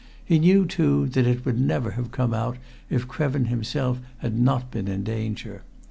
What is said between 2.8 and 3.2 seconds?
if